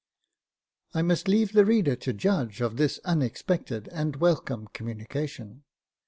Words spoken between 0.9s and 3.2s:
'"I must leave the reader to judge of this